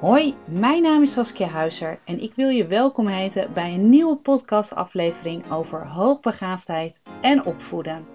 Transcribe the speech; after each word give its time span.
Hoi, 0.00 0.36
mijn 0.46 0.82
naam 0.82 1.02
is 1.02 1.12
Saskia 1.12 1.46
Huizer 1.46 2.00
en 2.04 2.20
ik 2.20 2.34
wil 2.34 2.48
je 2.48 2.66
welkom 2.66 3.06
heten 3.06 3.52
bij 3.52 3.74
een 3.74 3.90
nieuwe 3.90 4.16
podcastaflevering 4.16 5.50
over 5.50 5.86
hoogbegaafdheid 5.86 7.00
en 7.22 7.44
opvoeden. 7.44 8.06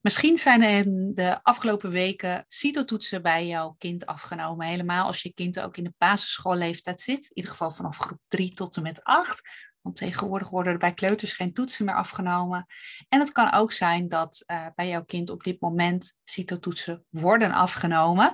Misschien 0.00 0.38
zijn 0.38 0.62
er 0.62 0.84
de 1.14 1.42
afgelopen 1.42 1.90
weken 1.90 2.44
CITO-toetsen 2.48 3.22
bij 3.22 3.46
jouw 3.46 3.74
kind 3.78 4.06
afgenomen. 4.06 4.66
Helemaal 4.66 5.06
als 5.06 5.22
je 5.22 5.34
kind 5.34 5.60
ook 5.60 5.76
in 5.76 5.84
de 5.84 5.94
basisschoolleeftijd 5.98 7.00
zit. 7.00 7.22
In 7.24 7.30
ieder 7.34 7.50
geval 7.50 7.70
vanaf 7.70 7.98
groep 7.98 8.20
3 8.28 8.54
tot 8.54 8.76
en 8.76 8.82
met 8.82 9.02
8. 9.02 9.72
Want 9.84 9.96
tegenwoordig 9.96 10.48
worden 10.48 10.72
er 10.72 10.78
bij 10.78 10.94
kleuters 10.94 11.32
geen 11.32 11.52
toetsen 11.52 11.84
meer 11.84 11.94
afgenomen. 11.94 12.66
En 13.08 13.20
het 13.20 13.32
kan 13.32 13.52
ook 13.52 13.72
zijn 13.72 14.08
dat 14.08 14.42
uh, 14.46 14.66
bij 14.74 14.88
jouw 14.88 15.04
kind 15.04 15.30
op 15.30 15.42
dit 15.42 15.60
moment 15.60 16.14
CITO-toetsen 16.24 17.04
worden 17.08 17.52
afgenomen. 17.52 18.32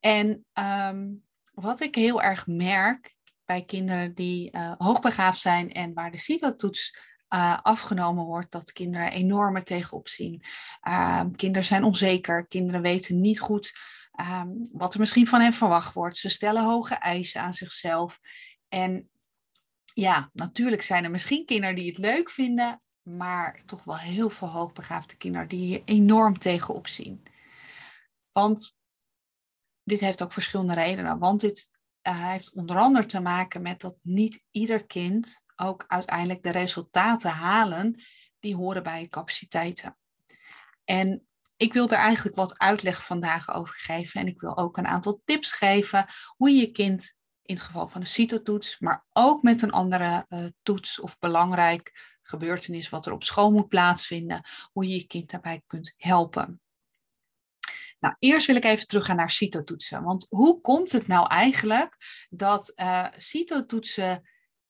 En 0.00 0.44
um, 0.88 1.24
wat 1.52 1.80
ik 1.80 1.94
heel 1.94 2.22
erg 2.22 2.46
merk 2.46 3.14
bij 3.44 3.64
kinderen 3.64 4.14
die 4.14 4.56
uh, 4.56 4.72
hoogbegaafd 4.78 5.40
zijn 5.40 5.72
en 5.72 5.94
waar 5.94 6.10
de 6.10 6.18
CITO-toets 6.18 6.96
uh, 7.34 7.58
afgenomen 7.62 8.24
wordt, 8.24 8.50
dat 8.50 8.72
kinderen 8.72 9.12
enorm 9.12 9.56
er 9.56 9.64
tegenop 9.64 10.08
zien. 10.08 10.42
Uh, 10.88 11.22
kinderen 11.36 11.66
zijn 11.66 11.84
onzeker, 11.84 12.46
kinderen 12.46 12.82
weten 12.82 13.20
niet 13.20 13.40
goed 13.40 13.72
um, 14.20 14.68
wat 14.72 14.94
er 14.94 15.00
misschien 15.00 15.26
van 15.26 15.40
hen 15.40 15.52
verwacht 15.52 15.94
wordt. 15.94 16.16
Ze 16.16 16.28
stellen 16.28 16.64
hoge 16.64 16.94
eisen 16.94 17.40
aan 17.40 17.52
zichzelf. 17.52 18.18
En 18.68 19.10
ja, 19.94 20.30
natuurlijk 20.32 20.82
zijn 20.82 21.04
er 21.04 21.10
misschien 21.10 21.44
kinderen 21.44 21.76
die 21.76 21.86
het 21.86 21.98
leuk 21.98 22.30
vinden, 22.30 22.82
maar 23.02 23.62
toch 23.66 23.84
wel 23.84 23.98
heel 23.98 24.30
veel 24.30 24.48
hoogbegaafde 24.48 25.16
kinderen 25.16 25.48
die 25.48 25.64
hier 25.64 25.82
enorm 25.84 26.38
tegenop 26.38 26.86
zien. 26.86 27.22
Want 28.32 28.76
dit 29.82 30.00
heeft 30.00 30.22
ook 30.22 30.32
verschillende 30.32 30.74
redenen. 30.74 31.18
Want 31.18 31.40
dit 31.40 31.70
uh, 32.02 32.28
heeft 32.30 32.52
onder 32.52 32.76
andere 32.76 33.06
te 33.06 33.20
maken 33.20 33.62
met 33.62 33.80
dat 33.80 33.96
niet 34.02 34.44
ieder 34.50 34.86
kind 34.86 35.42
ook 35.56 35.84
uiteindelijk 35.86 36.42
de 36.42 36.50
resultaten 36.50 37.30
halen 37.30 38.02
die 38.38 38.56
horen 38.56 38.82
bij 38.82 39.08
capaciteiten. 39.08 39.96
En 40.84 41.26
ik 41.56 41.72
wil 41.72 41.90
er 41.90 41.98
eigenlijk 41.98 42.36
wat 42.36 42.58
uitleg 42.58 43.04
vandaag 43.04 43.54
over 43.54 43.74
geven. 43.74 44.20
En 44.20 44.26
ik 44.26 44.40
wil 44.40 44.56
ook 44.56 44.76
een 44.76 44.86
aantal 44.86 45.20
tips 45.24 45.52
geven 45.52 46.06
hoe 46.36 46.50
je 46.50 46.60
je 46.60 46.70
kind 46.70 47.14
in 47.42 47.54
het 47.54 47.64
geval 47.64 47.88
van 47.88 48.00
een 48.00 48.06
CITO-toets, 48.06 48.78
maar 48.78 49.04
ook 49.12 49.42
met 49.42 49.62
een 49.62 49.70
andere 49.70 50.26
uh, 50.28 50.46
toets 50.62 51.00
of 51.00 51.18
belangrijk 51.18 52.16
gebeurtenis 52.22 52.88
wat 52.88 53.06
er 53.06 53.12
op 53.12 53.24
school 53.24 53.52
moet 53.52 53.68
plaatsvinden, 53.68 54.44
hoe 54.72 54.88
je 54.88 54.94
je 54.94 55.06
kind 55.06 55.30
daarbij 55.30 55.62
kunt 55.66 55.94
helpen. 55.96 56.60
Nou, 57.98 58.14
eerst 58.18 58.46
wil 58.46 58.56
ik 58.56 58.64
even 58.64 58.86
teruggaan 58.86 59.16
naar 59.16 59.30
CITO-toetsen. 59.30 60.02
Want 60.02 60.26
hoe 60.28 60.60
komt 60.60 60.92
het 60.92 61.06
nou 61.06 61.28
eigenlijk 61.28 61.96
dat 62.30 62.72
uh, 62.76 63.06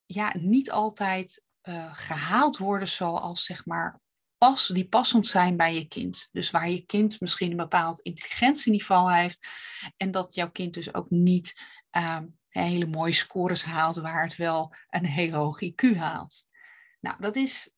ja, 0.06 0.34
niet 0.38 0.70
altijd 0.70 1.42
uh, 1.62 1.94
gehaald 1.94 2.58
worden 2.58 2.88
zoals 2.88 3.44
zeg 3.44 3.66
maar 3.66 4.00
pas, 4.38 4.66
die 4.66 4.88
passend 4.88 5.26
zijn 5.26 5.56
bij 5.56 5.74
je 5.74 5.88
kind. 5.88 6.28
Dus 6.32 6.50
waar 6.50 6.70
je 6.70 6.86
kind 6.86 7.20
misschien 7.20 7.50
een 7.50 7.56
bepaald 7.56 8.00
intelligentieniveau 8.00 9.12
heeft 9.12 9.38
en 9.96 10.10
dat 10.10 10.34
jouw 10.34 10.50
kind 10.50 10.74
dus 10.74 10.94
ook 10.94 11.10
niet 11.10 11.60
uh, 11.96 12.18
hele 12.52 12.86
mooie 12.86 13.12
scores 13.12 13.64
haalt 13.64 13.96
waar 13.96 14.22
het 14.22 14.36
wel 14.36 14.74
een 14.90 15.06
heel 15.06 15.32
hoog 15.32 15.62
IQ 15.64 15.96
haalt. 15.96 16.46
Nou, 17.00 17.16
dat 17.20 17.36
is 17.36 17.72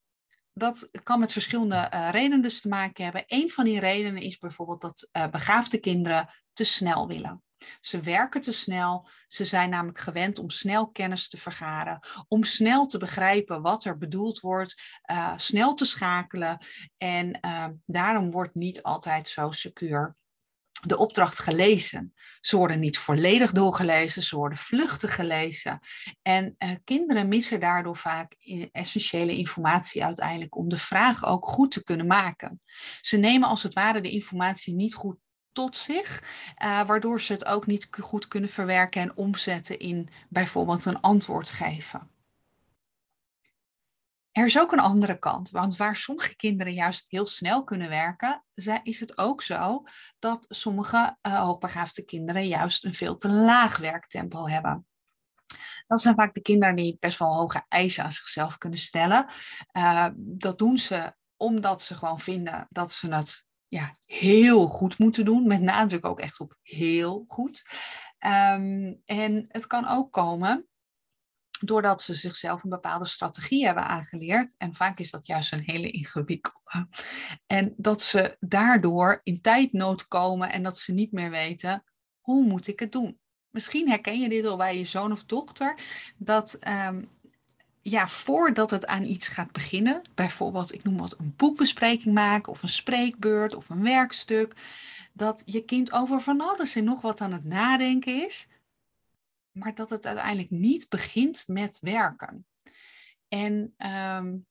dat 0.54 0.88
kan 1.02 1.20
met 1.20 1.32
verschillende 1.32 1.90
uh, 1.94 2.08
redenen 2.10 2.42
dus 2.42 2.60
te 2.60 2.68
maken 2.68 3.04
hebben. 3.04 3.24
Een 3.26 3.50
van 3.50 3.64
die 3.64 3.80
redenen 3.80 4.22
is 4.22 4.38
bijvoorbeeld 4.38 4.80
dat 4.80 5.08
uh, 5.12 5.28
begaafde 5.28 5.78
kinderen 5.78 6.28
te 6.52 6.64
snel 6.64 7.06
willen. 7.06 7.42
Ze 7.80 8.00
werken 8.00 8.40
te 8.40 8.52
snel. 8.52 9.08
Ze 9.28 9.44
zijn 9.44 9.70
namelijk 9.70 9.98
gewend 9.98 10.38
om 10.38 10.50
snel 10.50 10.90
kennis 10.90 11.28
te 11.28 11.38
vergaren, 11.38 12.00
om 12.28 12.44
snel 12.44 12.86
te 12.86 12.98
begrijpen 12.98 13.62
wat 13.62 13.84
er 13.84 13.98
bedoeld 13.98 14.40
wordt, 14.40 15.00
uh, 15.10 15.32
snel 15.36 15.74
te 15.74 15.84
schakelen. 15.84 16.64
En 16.96 17.40
daarom 17.86 18.30
wordt 18.30 18.54
niet 18.54 18.82
altijd 18.82 19.28
zo 19.28 19.50
secuur 19.50 20.16
de 20.86 20.96
opdracht 20.96 21.38
gelezen. 21.38 22.14
Ze 22.40 22.56
worden 22.56 22.80
niet 22.80 22.98
volledig 22.98 23.52
doorgelezen, 23.52 24.22
ze 24.22 24.36
worden 24.36 24.58
vluchtig 24.58 25.14
gelezen. 25.14 25.78
En 26.22 26.54
uh, 26.58 26.70
kinderen 26.84 27.28
missen 27.28 27.60
daardoor 27.60 27.96
vaak 27.96 28.36
essentiële 28.72 29.36
informatie 29.36 30.04
uiteindelijk 30.04 30.56
om 30.56 30.68
de 30.68 30.78
vraag 30.78 31.24
ook 31.26 31.46
goed 31.46 31.70
te 31.70 31.82
kunnen 31.82 32.06
maken. 32.06 32.60
Ze 33.00 33.16
nemen 33.16 33.48
als 33.48 33.62
het 33.62 33.74
ware 33.74 34.00
de 34.00 34.10
informatie 34.10 34.74
niet 34.74 34.94
goed 34.94 35.16
tot 35.52 35.76
zich, 35.76 36.22
uh, 36.62 36.86
waardoor 36.86 37.20
ze 37.20 37.32
het 37.32 37.44
ook 37.44 37.66
niet 37.66 37.88
goed 37.90 38.28
kunnen 38.28 38.50
verwerken 38.50 39.02
en 39.02 39.16
omzetten 39.16 39.78
in 39.78 40.08
bijvoorbeeld 40.28 40.84
een 40.84 41.00
antwoord 41.00 41.50
geven. 41.50 42.13
Er 44.34 44.44
is 44.44 44.58
ook 44.58 44.72
een 44.72 44.80
andere 44.80 45.18
kant, 45.18 45.50
want 45.50 45.76
waar 45.76 45.96
sommige 45.96 46.36
kinderen 46.36 46.72
juist 46.72 47.04
heel 47.08 47.26
snel 47.26 47.64
kunnen 47.64 47.88
werken, 47.88 48.44
is 48.82 49.00
het 49.00 49.18
ook 49.18 49.42
zo 49.42 49.82
dat 50.18 50.46
sommige 50.48 51.16
uh, 51.22 51.40
hoogbegaafde 51.40 52.04
kinderen 52.04 52.46
juist 52.46 52.84
een 52.84 52.94
veel 52.94 53.16
te 53.16 53.28
laag 53.28 53.76
werktempo 53.76 54.48
hebben. 54.48 54.86
Dat 55.86 56.00
zijn 56.00 56.14
vaak 56.14 56.34
de 56.34 56.40
kinderen 56.40 56.76
die 56.76 56.96
best 57.00 57.18
wel 57.18 57.34
hoge 57.34 57.64
eisen 57.68 58.04
aan 58.04 58.12
zichzelf 58.12 58.58
kunnen 58.58 58.78
stellen. 58.78 59.26
Uh, 59.72 60.08
dat 60.16 60.58
doen 60.58 60.78
ze 60.78 61.14
omdat 61.36 61.82
ze 61.82 61.94
gewoon 61.94 62.20
vinden 62.20 62.66
dat 62.70 62.92
ze 62.92 63.14
het 63.14 63.46
ja, 63.68 63.96
heel 64.04 64.66
goed 64.66 64.98
moeten 64.98 65.24
doen, 65.24 65.46
met 65.46 65.60
nadruk 65.60 66.06
ook 66.06 66.20
echt 66.20 66.40
op 66.40 66.56
heel 66.62 67.24
goed. 67.28 67.62
Um, 68.18 69.00
en 69.04 69.44
het 69.48 69.66
kan 69.66 69.88
ook 69.88 70.12
komen 70.12 70.68
doordat 71.64 72.02
ze 72.02 72.14
zichzelf 72.14 72.62
een 72.62 72.70
bepaalde 72.70 73.06
strategie 73.06 73.64
hebben 73.64 73.86
aangeleerd. 73.86 74.54
En 74.58 74.74
vaak 74.74 74.98
is 74.98 75.10
dat 75.10 75.26
juist 75.26 75.52
een 75.52 75.62
hele 75.66 75.90
ingewikkelde. 75.90 76.88
En 77.46 77.74
dat 77.76 78.02
ze 78.02 78.36
daardoor 78.40 79.20
in 79.22 79.40
tijdnood 79.40 80.08
komen 80.08 80.52
en 80.52 80.62
dat 80.62 80.78
ze 80.78 80.92
niet 80.92 81.12
meer 81.12 81.30
weten, 81.30 81.84
hoe 82.20 82.44
moet 82.44 82.66
ik 82.66 82.80
het 82.80 82.92
doen? 82.92 83.18
Misschien 83.50 83.88
herken 83.88 84.20
je 84.20 84.28
dit 84.28 84.46
al 84.46 84.56
bij 84.56 84.78
je 84.78 84.84
zoon 84.84 85.12
of 85.12 85.24
dochter, 85.24 85.78
dat 86.16 86.58
um, 86.68 87.08
ja, 87.80 88.08
voordat 88.08 88.70
het 88.70 88.86
aan 88.86 89.04
iets 89.04 89.28
gaat 89.28 89.52
beginnen, 89.52 90.02
bijvoorbeeld, 90.14 90.74
ik 90.74 90.84
noem 90.84 90.96
wat, 90.96 91.18
een 91.18 91.34
boekbespreking 91.36 92.14
maken 92.14 92.52
of 92.52 92.62
een 92.62 92.68
spreekbeurt 92.68 93.54
of 93.54 93.68
een 93.68 93.82
werkstuk, 93.82 94.56
dat 95.12 95.42
je 95.44 95.64
kind 95.64 95.92
over 95.92 96.20
van 96.20 96.40
alles 96.40 96.74
en 96.74 96.84
nog 96.84 97.00
wat 97.00 97.20
aan 97.20 97.32
het 97.32 97.44
nadenken 97.44 98.24
is 98.26 98.48
maar 99.54 99.74
dat 99.74 99.90
het 99.90 100.06
uiteindelijk 100.06 100.50
niet 100.50 100.88
begint 100.88 101.44
met 101.46 101.78
werken. 101.80 102.46
En 103.28 103.74
um, 103.78 104.46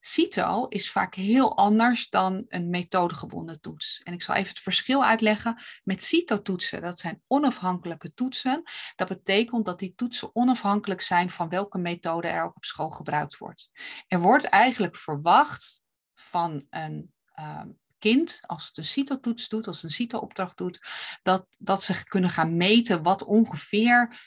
CITO 0.00 0.66
is 0.68 0.90
vaak 0.90 1.14
heel 1.14 1.56
anders 1.56 2.08
dan 2.08 2.44
een 2.48 2.70
methodegebonden 2.70 3.60
toets. 3.60 4.00
En 4.02 4.12
ik 4.12 4.22
zal 4.22 4.34
even 4.34 4.48
het 4.48 4.58
verschil 4.58 5.04
uitleggen 5.04 5.62
met 5.84 6.02
CITO-toetsen. 6.02 6.82
Dat 6.82 6.98
zijn 6.98 7.22
onafhankelijke 7.26 8.14
toetsen. 8.14 8.62
Dat 8.96 9.08
betekent 9.08 9.64
dat 9.64 9.78
die 9.78 9.94
toetsen 9.94 10.30
onafhankelijk 10.32 11.00
zijn 11.00 11.30
van 11.30 11.48
welke 11.48 11.78
methode 11.78 12.28
er 12.28 12.44
ook 12.44 12.56
op 12.56 12.64
school 12.64 12.90
gebruikt 12.90 13.36
wordt. 13.36 13.70
Er 14.06 14.20
wordt 14.20 14.44
eigenlijk 14.44 14.96
verwacht 14.96 15.82
van 16.14 16.66
een 16.70 17.12
um, 17.40 17.78
kind, 18.04 18.40
als 18.46 18.66
het 18.66 18.76
een 18.76 18.84
CITO-toets 18.84 19.48
doet, 19.48 19.66
als 19.66 19.76
het 19.76 19.84
een 19.84 19.96
CITO-opdracht 19.96 20.56
doet, 20.56 20.80
dat, 21.22 21.46
dat 21.58 21.82
ze 21.82 22.04
kunnen 22.04 22.30
gaan 22.30 22.56
meten 22.56 23.02
wat 23.02 23.24
ongeveer 23.24 24.20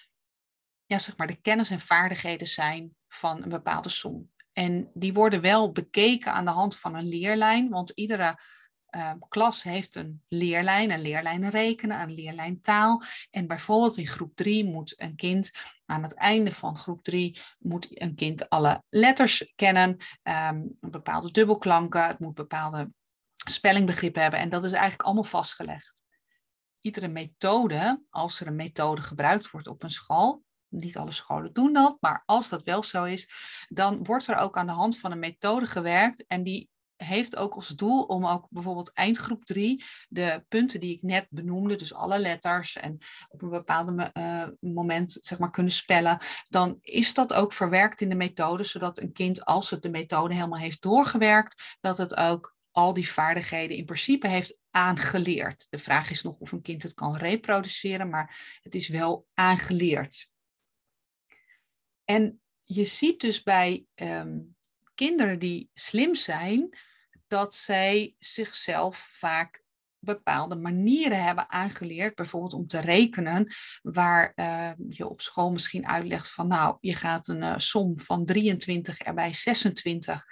ja, 0.85 0.99
zeg 0.99 1.17
maar 1.17 1.27
de 1.27 1.41
kennis 1.41 1.69
en 1.69 1.79
vaardigheden 1.79 2.47
zijn 2.47 2.95
van 3.07 3.43
een 3.43 3.49
bepaalde 3.49 3.89
som. 3.89 4.31
En 4.53 4.91
die 4.93 5.13
worden 5.13 5.41
wel 5.41 5.71
bekeken 5.71 6.33
aan 6.33 6.45
de 6.45 6.51
hand 6.51 6.77
van 6.77 6.95
een 6.95 7.07
leerlijn, 7.07 7.69
want 7.69 7.89
iedere 7.89 8.39
uh, 8.95 9.11
klas 9.29 9.63
heeft 9.63 9.95
een 9.95 10.23
leerlijn, 10.27 10.91
een 10.91 11.01
leerlijn 11.01 11.49
rekenen, 11.49 12.01
een 12.01 12.13
leerlijn 12.13 12.61
taal. 12.61 13.03
En 13.31 13.47
bijvoorbeeld 13.47 13.97
in 13.97 14.07
groep 14.07 14.35
3 14.35 14.65
moet 14.65 15.01
een 15.01 15.15
kind 15.15 15.51
aan 15.85 16.03
het 16.03 16.13
einde 16.13 16.53
van 16.53 16.77
groep 16.77 17.03
3 17.03 17.41
moet 17.59 17.87
een 17.89 18.15
kind 18.15 18.49
alle 18.49 18.83
letters 18.89 19.53
kennen, 19.55 19.97
um, 20.23 20.77
bepaalde 20.79 21.31
dubbelklanken, 21.31 22.07
het 22.07 22.19
moet 22.19 22.33
bepaalde 22.33 22.91
spellingbegrippen 23.49 24.21
hebben. 24.21 24.39
En 24.39 24.49
dat 24.49 24.63
is 24.63 24.71
eigenlijk 24.71 25.03
allemaal 25.03 25.23
vastgelegd. 25.23 26.03
Iedere 26.81 27.07
methode, 27.07 28.03
als 28.09 28.39
er 28.39 28.47
een 28.47 28.55
methode 28.55 29.01
gebruikt 29.01 29.51
wordt 29.51 29.67
op 29.67 29.83
een 29.83 29.91
school, 29.91 30.43
niet 30.67 30.97
alle 30.97 31.11
scholen 31.11 31.53
doen 31.53 31.73
dat, 31.73 31.97
maar 31.99 32.23
als 32.25 32.49
dat 32.49 32.63
wel 32.63 32.83
zo 32.83 33.03
is, 33.03 33.29
dan 33.67 34.03
wordt 34.03 34.27
er 34.27 34.37
ook 34.37 34.57
aan 34.57 34.65
de 34.65 34.71
hand 34.71 34.99
van 34.99 35.11
een 35.11 35.19
methode 35.19 35.65
gewerkt 35.65 36.25
en 36.25 36.43
die 36.43 36.69
heeft 36.97 37.35
ook 37.35 37.53
als 37.53 37.67
doel 37.67 38.03
om 38.03 38.25
ook 38.25 38.47
bijvoorbeeld 38.49 38.93
eindgroep 38.93 39.45
3 39.45 39.83
de 40.07 40.45
punten 40.47 40.79
die 40.79 40.95
ik 40.95 41.01
net 41.01 41.27
benoemde, 41.29 41.75
dus 41.75 41.93
alle 41.93 42.19
letters 42.19 42.75
en 42.75 42.97
op 43.27 43.41
een 43.41 43.49
bepaald 43.49 44.11
uh, 44.13 44.43
moment 44.59 45.17
zeg 45.21 45.39
maar 45.39 45.51
kunnen 45.51 45.71
spellen, 45.71 46.21
dan 46.47 46.77
is 46.81 47.13
dat 47.13 47.33
ook 47.33 47.53
verwerkt 47.53 48.01
in 48.01 48.09
de 48.09 48.15
methode, 48.15 48.63
zodat 48.63 48.97
een 48.97 49.11
kind 49.11 49.45
als 49.45 49.69
het 49.69 49.81
de 49.81 49.89
methode 49.89 50.33
helemaal 50.33 50.59
heeft 50.59 50.81
doorgewerkt, 50.81 51.77
dat 51.79 51.97
het 51.97 52.15
ook 52.15 52.55
al 52.77 52.93
die 52.93 53.11
vaardigheden 53.11 53.77
in 53.77 53.85
principe 53.85 54.27
heeft 54.27 54.59
aangeleerd. 54.71 55.67
De 55.69 55.79
vraag 55.79 56.09
is 56.09 56.23
nog 56.23 56.39
of 56.39 56.51
een 56.51 56.61
kind 56.61 56.83
het 56.83 56.93
kan 56.93 57.15
reproduceren, 57.15 58.09
maar 58.09 58.59
het 58.61 58.75
is 58.75 58.87
wel 58.87 59.27
aangeleerd. 59.33 60.29
En 62.05 62.41
je 62.63 62.85
ziet 62.85 63.21
dus 63.21 63.43
bij 63.43 63.85
ehm, 63.93 64.39
kinderen 64.93 65.39
die 65.39 65.69
slim 65.73 66.15
zijn, 66.15 66.77
dat 67.27 67.55
zij 67.55 68.15
zichzelf 68.19 69.09
vaak 69.11 69.63
bepaalde 69.99 70.55
manieren 70.55 71.23
hebben 71.23 71.49
aangeleerd, 71.49 72.15
bijvoorbeeld 72.15 72.53
om 72.53 72.67
te 72.67 72.79
rekenen, 72.79 73.53
waar 73.81 74.31
uh, 74.35 74.71
je 74.89 75.07
op 75.07 75.21
school 75.21 75.51
misschien 75.51 75.87
uitlegt 75.87 76.31
van 76.31 76.47
nou, 76.47 76.77
je 76.79 76.95
gaat 76.95 77.27
een 77.27 77.41
uh, 77.41 77.57
som 77.57 77.99
van 77.99 78.25
23 78.25 78.99
erbij 78.99 79.33
26, 79.33 80.25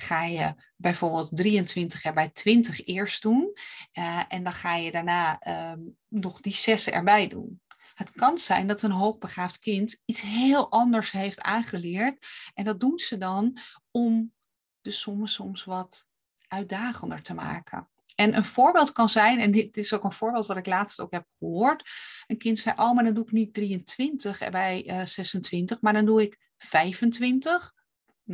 ga 0.00 0.24
je 0.24 0.54
bijvoorbeeld 0.76 1.36
23 1.36 2.04
erbij 2.04 2.28
20 2.28 2.86
eerst 2.86 3.22
doen 3.22 3.52
uh, 3.98 4.22
en 4.28 4.42
dan 4.42 4.52
ga 4.52 4.76
je 4.76 4.92
daarna 4.92 5.38
ehm, 5.38 5.80
nog 6.08 6.40
die 6.40 6.54
6 6.54 6.90
erbij 6.90 7.28
doen. 7.28 7.60
Het 7.94 8.10
kan 8.10 8.38
zijn 8.38 8.66
dat 8.66 8.82
een 8.82 8.90
hoogbegaafd 8.90 9.58
kind 9.58 10.00
iets 10.04 10.20
heel 10.20 10.70
anders 10.70 11.10
heeft 11.10 11.40
aangeleerd 11.40 12.26
en 12.54 12.64
dat 12.64 12.80
doen 12.80 12.98
ze 12.98 13.18
dan 13.18 13.58
om 13.90 14.32
de 14.80 14.90
sommen 14.90 15.28
soms 15.28 15.64
wat 15.64 16.06
uitdagender 16.48 17.22
te 17.22 17.34
maken. 17.34 17.88
En 18.14 18.36
een 18.36 18.44
voorbeeld 18.44 18.92
kan 18.92 19.08
zijn, 19.08 19.40
en 19.40 19.50
dit 19.50 19.76
is 19.76 19.92
ook 19.92 20.04
een 20.04 20.12
voorbeeld 20.12 20.46
wat 20.46 20.56
ik 20.56 20.66
laatst 20.66 21.00
ook 21.00 21.12
heb 21.12 21.26
gehoord. 21.38 21.90
Een 22.26 22.38
kind 22.38 22.58
zei, 22.58 22.74
oh, 22.78 22.94
maar 22.94 23.04
dan 23.04 23.14
doe 23.14 23.24
ik 23.24 23.32
niet 23.32 23.54
23 23.54 24.50
bij 24.50 24.86
uh, 24.86 25.06
26, 25.06 25.80
maar 25.80 25.92
dan 25.92 26.04
doe 26.04 26.22
ik 26.22 26.38
25. 26.56 27.74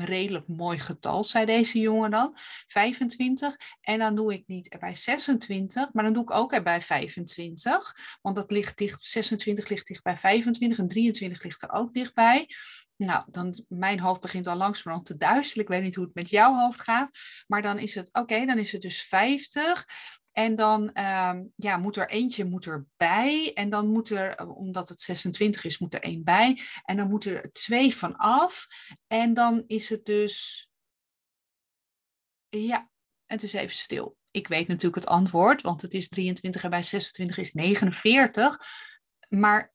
Redelijk 0.04 0.48
mooi 0.48 0.78
getal, 0.78 1.24
zei 1.24 1.44
deze 1.44 1.78
jongen 1.78 2.10
dan. 2.10 2.36
25. 2.66 3.56
En 3.80 3.98
dan 3.98 4.14
doe 4.14 4.32
ik 4.32 4.42
niet 4.46 4.68
erbij 4.68 4.94
26, 4.94 5.92
maar 5.92 6.04
dan 6.04 6.12
doe 6.12 6.22
ik 6.22 6.30
ook 6.30 6.52
erbij 6.52 6.82
25. 6.82 7.94
Want 8.22 8.36
dat 8.36 8.50
ligt 8.50 8.78
dicht, 8.78 9.02
26 9.02 9.68
ligt 9.68 9.86
dicht 9.86 10.02
bij 10.02 10.16
25 10.16 10.78
en 10.78 10.88
23 10.88 11.42
ligt 11.42 11.62
er 11.62 11.72
ook 11.72 11.94
dichtbij. 11.94 12.48
Nou, 12.96 13.24
dan 13.30 13.64
mijn 13.68 14.00
hoofd 14.00 14.20
begint 14.20 14.46
al 14.46 14.56
langzamerhand 14.56 15.06
te 15.06 15.16
duizelen. 15.16 15.64
Ik 15.64 15.70
weet 15.70 15.82
niet 15.82 15.94
hoe 15.94 16.04
het 16.04 16.14
met 16.14 16.30
jouw 16.30 16.54
hoofd 16.54 16.80
gaat. 16.80 17.10
Maar 17.46 17.62
dan 17.62 17.78
is 17.78 17.94
het, 17.94 18.08
oké, 18.12 18.46
dan 18.46 18.58
is 18.58 18.72
het 18.72 18.82
dus 18.82 19.02
50. 19.02 19.86
En 20.36 20.56
dan 20.56 20.92
ehm, 20.92 21.44
ja, 21.56 21.76
moet 21.76 21.96
er 21.96 22.08
eentje 22.08 22.44
moet 22.44 22.66
erbij. 22.66 23.52
En 23.54 23.70
dan 23.70 23.88
moet 23.88 24.10
er, 24.10 24.46
omdat 24.48 24.88
het 24.88 25.00
26 25.00 25.64
is, 25.64 25.78
moet 25.78 25.94
er 25.94 26.02
één 26.02 26.24
bij. 26.24 26.60
En 26.84 26.96
dan 26.96 27.08
moet 27.08 27.24
er 27.24 27.52
twee 27.52 27.96
van 27.96 28.16
af. 28.16 28.66
En 29.06 29.34
dan 29.34 29.64
is 29.66 29.88
het 29.88 30.04
dus. 30.04 30.68
Ja, 32.48 32.90
het 33.26 33.42
is 33.42 33.52
even 33.52 33.76
stil. 33.76 34.16
Ik 34.30 34.48
weet 34.48 34.68
natuurlijk 34.68 34.94
het 34.94 35.06
antwoord, 35.06 35.62
want 35.62 35.82
het 35.82 35.94
is 35.94 36.08
23 36.08 36.64
en 36.64 36.70
bij 36.70 36.82
26 36.82 37.38
is 37.38 37.52
49. 37.52 38.58
Maar 39.28 39.72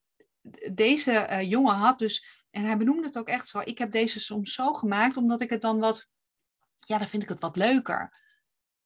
deze 0.73 1.27
uh, 1.29 1.49
jongen 1.49 1.75
had 1.75 1.99
dus 1.99 2.45
en 2.51 2.63
hij 2.63 2.77
benoemde 2.77 3.05
het 3.05 3.17
ook 3.17 3.27
echt 3.27 3.47
zo. 3.47 3.61
Ik 3.63 3.77
heb 3.77 3.91
deze 3.91 4.19
soms 4.19 4.53
zo 4.53 4.73
gemaakt, 4.73 5.17
omdat 5.17 5.41
ik 5.41 5.49
het 5.49 5.61
dan 5.61 5.79
wat, 5.79 6.07
ja, 6.75 6.97
dan 6.97 7.07
vind 7.07 7.23
ik 7.23 7.29
het 7.29 7.41
wat 7.41 7.55
leuker. 7.55 8.19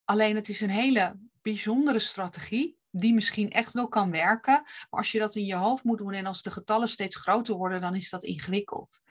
Alleen 0.04 0.36
het 0.36 0.50
is 0.50 0.62
een 0.62 0.70
hele 0.70 1.16
bijzondere 1.46 2.00
strategie, 2.00 2.78
die 2.90 3.14
misschien 3.14 3.52
echt 3.52 3.74
wel 3.74 3.88
kan 3.88 4.12
werken. 4.12 4.62
Maar 4.64 5.00
als 5.00 5.12
je 5.12 5.20
dat 5.20 5.36
in 5.36 5.46
je 5.46 5.56
hoofd 5.56 5.84
moet 5.84 5.98
doen 5.98 6.14
en 6.14 6.26
als 6.26 6.42
de 6.42 6.52
getallen 6.52 6.90
steeds 6.90 7.16
groter 7.16 7.56
worden, 7.56 7.82
dan 7.82 7.96
is 7.96 8.10
dat 8.10 8.24
ingewikkeld. 8.24 9.02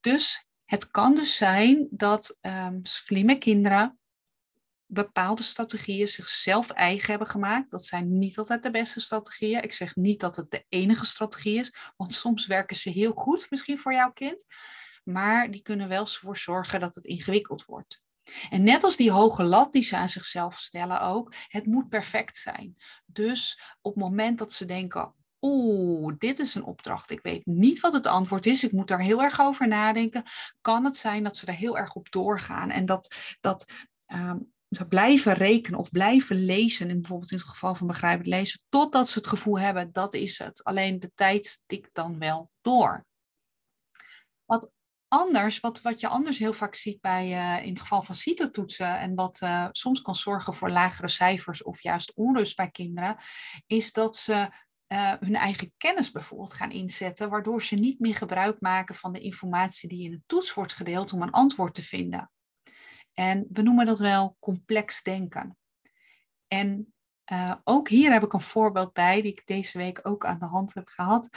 Dus 0.00 0.46
het 0.64 0.90
kan 0.90 1.14
dus 1.14 1.36
zijn 1.36 1.88
dat 1.90 2.36
um, 2.40 2.80
slimme 2.82 3.38
kinderen 3.38 3.98
bepaalde 4.86 5.42
strategieën 5.42 6.08
zichzelf 6.08 6.70
eigen 6.70 7.10
hebben 7.10 7.28
gemaakt. 7.28 7.70
Dat 7.70 7.86
zijn 7.86 8.18
niet 8.18 8.38
altijd 8.38 8.62
de 8.62 8.70
beste 8.70 9.00
strategieën. 9.00 9.62
Ik 9.62 9.72
zeg 9.72 9.96
niet 9.96 10.20
dat 10.20 10.36
het 10.36 10.50
de 10.50 10.64
enige 10.68 11.06
strategie 11.06 11.58
is, 11.58 11.74
want 11.96 12.14
soms 12.14 12.46
werken 12.46 12.76
ze 12.76 12.90
heel 12.90 13.12
goed 13.12 13.50
misschien 13.50 13.78
voor 13.78 13.92
jouw 13.92 14.12
kind. 14.12 14.44
Maar 15.04 15.50
die 15.50 15.62
kunnen 15.62 15.88
wel 15.88 16.04
ervoor 16.04 16.36
zorgen 16.36 16.80
dat 16.80 16.94
het 16.94 17.04
ingewikkeld 17.04 17.64
wordt. 17.64 18.02
En 18.50 18.62
net 18.62 18.84
als 18.84 18.96
die 18.96 19.10
hoge 19.10 19.44
lat 19.44 19.72
die 19.72 19.82
ze 19.82 19.96
aan 19.96 20.08
zichzelf 20.08 20.58
stellen 20.58 21.00
ook, 21.00 21.34
het 21.48 21.66
moet 21.66 21.88
perfect 21.88 22.36
zijn. 22.36 22.76
Dus 23.06 23.60
op 23.80 23.94
het 23.94 24.02
moment 24.02 24.38
dat 24.38 24.52
ze 24.52 24.64
denken, 24.64 25.14
oeh, 25.40 26.14
dit 26.18 26.38
is 26.38 26.54
een 26.54 26.64
opdracht, 26.64 27.10
ik 27.10 27.22
weet 27.22 27.46
niet 27.46 27.80
wat 27.80 27.92
het 27.92 28.06
antwoord 28.06 28.46
is, 28.46 28.64
ik 28.64 28.72
moet 28.72 28.88
daar 28.88 29.00
heel 29.00 29.22
erg 29.22 29.40
over 29.40 29.68
nadenken, 29.68 30.22
kan 30.60 30.84
het 30.84 30.96
zijn 30.96 31.22
dat 31.22 31.36
ze 31.36 31.46
er 31.46 31.54
heel 31.54 31.78
erg 31.78 31.94
op 31.94 32.10
doorgaan 32.10 32.70
en 32.70 32.86
dat, 32.86 33.14
dat 33.40 33.72
ehm, 34.06 34.38
ze 34.70 34.86
blijven 34.86 35.32
rekenen 35.32 35.78
of 35.78 35.90
blijven 35.90 36.44
lezen, 36.44 36.90
in 36.90 37.00
bijvoorbeeld 37.00 37.30
in 37.30 37.36
het 37.36 37.46
geval 37.46 37.74
van 37.74 37.86
begrijpend 37.86 38.26
lezen, 38.26 38.60
totdat 38.68 39.08
ze 39.08 39.18
het 39.18 39.28
gevoel 39.28 39.58
hebben 39.58 39.92
dat 39.92 40.14
is 40.14 40.38
het. 40.38 40.64
Alleen 40.64 41.00
de 41.00 41.12
tijd 41.14 41.60
tikt 41.66 41.94
dan 41.94 42.18
wel 42.18 42.50
door. 42.60 43.06
Anders, 45.12 45.60
wat, 45.60 45.80
wat 45.80 46.00
je 46.00 46.08
anders 46.08 46.38
heel 46.38 46.52
vaak 46.52 46.74
ziet 46.74 47.00
bij, 47.00 47.26
uh, 47.26 47.64
in 47.64 47.70
het 47.70 47.80
geval 47.80 48.02
van 48.02 48.14
CITO-toetsen 48.14 48.98
en 48.98 49.14
wat 49.14 49.40
uh, 49.40 49.68
soms 49.70 50.02
kan 50.02 50.14
zorgen 50.16 50.54
voor 50.54 50.70
lagere 50.70 51.08
cijfers 51.08 51.62
of 51.62 51.82
juist 51.82 52.12
onrust 52.14 52.56
bij 52.56 52.70
kinderen, 52.70 53.16
is 53.66 53.92
dat 53.92 54.16
ze 54.16 54.32
uh, 54.92 55.12
hun 55.20 55.34
eigen 55.34 55.72
kennis 55.76 56.10
bijvoorbeeld 56.10 56.52
gaan 56.52 56.70
inzetten, 56.70 57.30
waardoor 57.30 57.62
ze 57.62 57.74
niet 57.74 58.00
meer 58.00 58.14
gebruik 58.14 58.60
maken 58.60 58.94
van 58.94 59.12
de 59.12 59.20
informatie 59.20 59.88
die 59.88 60.04
in 60.04 60.10
de 60.10 60.22
toets 60.26 60.54
wordt 60.54 60.72
gedeeld 60.72 61.12
om 61.12 61.22
een 61.22 61.30
antwoord 61.30 61.74
te 61.74 61.82
vinden. 61.82 62.30
En 63.14 63.46
we 63.52 63.62
noemen 63.62 63.86
dat 63.86 63.98
wel 63.98 64.36
complex 64.38 65.02
denken. 65.02 65.58
En 66.46 66.94
uh, 67.32 67.54
ook 67.64 67.88
hier 67.88 68.12
heb 68.12 68.22
ik 68.22 68.32
een 68.32 68.40
voorbeeld 68.40 68.92
bij, 68.92 69.22
die 69.22 69.32
ik 69.32 69.46
deze 69.46 69.78
week 69.78 70.00
ook 70.02 70.26
aan 70.26 70.38
de 70.38 70.46
hand 70.46 70.74
heb 70.74 70.88
gehad. 70.88 71.28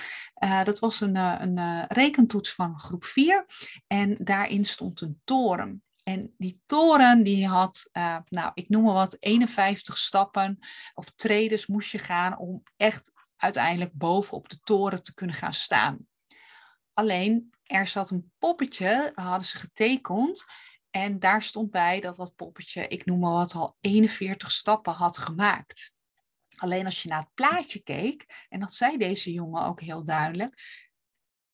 Uh, 0.44 0.64
dat 0.64 0.80
was 0.80 1.02
een, 1.02 1.16
uh, 1.16 1.36
een 1.40 1.86
rekentoets 1.88 2.54
van 2.54 2.80
groep 2.80 3.06
4 3.06 3.46
en 3.88 4.18
daarin 4.20 4.66
stond 4.66 5.02
een 5.02 5.22
toren. 5.24 5.84
En 6.04 6.34
die 6.38 6.62
toren 6.66 7.24
die 7.24 7.48
had, 7.48 7.90
nou 8.30 8.52
ik 8.54 8.70
noem 8.70 8.84
maar 8.84 8.94
wat, 8.94 9.18
51 9.20 9.98
stappen 9.98 10.60
of 10.94 11.12
tredes 11.16 11.68
moest 11.68 11.92
je 11.92 11.98
gaan 11.98 12.38
om 12.38 12.64
echt 12.78 13.12
uiteindelijk 13.36 13.94
bovenop 13.94 14.50
de 14.50 14.60
toren 14.60 15.04
te 15.04 15.14
kunnen 15.14 15.36
gaan 15.36 15.54
staan. 15.54 16.08
Alleen 16.94 17.54
er 17.64 17.88
zat 17.88 18.10
een 18.10 18.32
poppetje, 18.40 19.12
hadden 19.16 19.48
ze 19.48 19.58
getekend, 19.58 20.46
en 20.96 21.20
daar 21.20 21.44
stond 21.44 21.72
bij 21.72 22.00
dat 22.00 22.16
dat 22.16 22.36
poppetje, 22.36 22.88
ik 22.88 23.06
noem 23.06 23.20
maar 23.20 23.32
wat, 23.32 23.54
al 23.54 23.78
41 23.80 24.52
stappen 24.52 24.94
had 24.94 25.18
gemaakt. 25.18 25.94
Alleen 26.56 26.86
als 26.86 27.04
je 27.04 27.10
naar 27.10 27.20
het 27.20 27.34
plaatje 27.34 27.84
keek, 27.84 28.46
en 28.50 28.60
dat 28.60 28.74
zei 28.74 28.98
deze 28.98 29.32
jongen 29.32 29.66
ook 29.66 29.82
heel 29.82 30.04
duidelijk, 30.04 30.62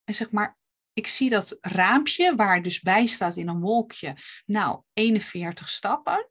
en 0.04 0.13
zeg 0.13 0.32
maar, 0.32 0.58
ik 0.94 1.08
zie 1.08 1.30
dat 1.30 1.58
raampje 1.62 2.36
waar 2.36 2.63
dus 2.63 2.80
bij 2.80 3.06
staat 3.06 3.36
in 3.36 3.48
een 3.48 3.60
wolkje, 3.60 4.16
nou, 4.46 4.82
41 4.94 5.70
stappen. 5.70 6.30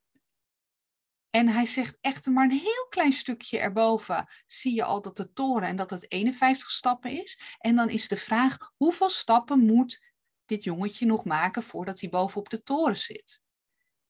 En 1.30 1.48
hij 1.48 1.66
zegt 1.66 1.98
echt 2.00 2.26
maar 2.26 2.44
een 2.44 2.50
heel 2.50 2.86
klein 2.88 3.12
stukje 3.12 3.58
erboven 3.58 4.28
zie 4.46 4.74
je 4.74 4.84
al 4.84 5.02
dat 5.02 5.16
de 5.16 5.32
toren 5.32 5.68
en 5.68 5.76
dat 5.76 5.90
het 5.90 6.12
51 6.12 6.70
stappen 6.70 7.22
is. 7.22 7.40
En 7.58 7.76
dan 7.76 7.88
is 7.88 8.08
de 8.08 8.16
vraag, 8.16 8.72
hoeveel 8.76 9.10
stappen 9.10 9.58
moet 9.58 10.07
dit 10.48 10.64
jongetje 10.64 11.06
nog 11.06 11.24
maken 11.24 11.62
voordat 11.62 12.00
hij 12.00 12.10
bovenop 12.10 12.48
de 12.48 12.62
toren 12.62 12.98
zit? 12.98 13.40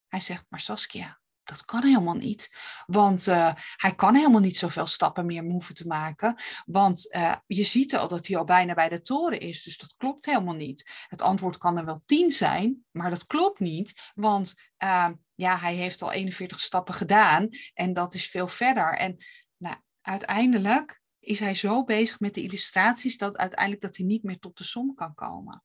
Hij 0.07 0.19
zegt, 0.19 0.45
maar 0.49 0.59
Saskia, 0.59 1.19
dat 1.49 1.65
kan 1.65 1.83
helemaal 1.83 2.15
niet. 2.15 2.55
Want 2.85 3.27
uh, 3.27 3.53
hij 3.75 3.95
kan 3.95 4.15
helemaal 4.15 4.41
niet 4.41 4.57
zoveel 4.57 4.87
stappen 4.87 5.25
meer 5.25 5.43
hoeven 5.43 5.75
te 5.75 5.87
maken. 5.87 6.41
Want 6.65 7.15
uh, 7.15 7.35
je 7.47 7.63
ziet 7.63 7.95
al 7.95 8.07
dat 8.07 8.27
hij 8.27 8.37
al 8.37 8.43
bijna 8.43 8.73
bij 8.73 8.89
de 8.89 9.01
toren 9.01 9.39
is. 9.39 9.63
Dus 9.63 9.77
dat 9.77 9.95
klopt 9.97 10.25
helemaal 10.25 10.53
niet. 10.53 10.91
Het 11.07 11.21
antwoord 11.21 11.57
kan 11.57 11.77
er 11.77 11.85
wel 11.85 12.01
10 12.05 12.31
zijn, 12.31 12.85
maar 12.91 13.09
dat 13.09 13.25
klopt 13.25 13.59
niet. 13.59 14.11
Want 14.13 14.53
uh, 14.83 15.09
ja, 15.35 15.57
hij 15.57 15.75
heeft 15.75 16.01
al 16.01 16.11
41 16.11 16.59
stappen 16.59 16.93
gedaan. 16.93 17.49
En 17.73 17.93
dat 17.93 18.13
is 18.13 18.29
veel 18.29 18.47
verder. 18.47 18.97
En 18.97 19.25
nou, 19.57 19.75
uiteindelijk 20.01 21.01
is 21.19 21.39
hij 21.39 21.55
zo 21.55 21.83
bezig 21.83 22.19
met 22.19 22.33
de 22.33 22.41
illustraties 22.41 23.17
dat 23.17 23.37
uiteindelijk 23.37 23.81
dat 23.81 23.97
hij 23.97 24.05
niet 24.05 24.23
meer 24.23 24.39
tot 24.39 24.57
de 24.57 24.63
som 24.63 24.95
kan 24.95 25.13
komen. 25.13 25.63